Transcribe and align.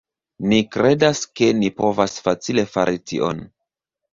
Ni 0.53 0.57
kredas, 0.75 1.21
ke 1.41 1.49
ni 1.59 1.71
povas 1.83 2.17
facile 2.29 2.67
fari 2.77 3.03
tion 3.13 3.45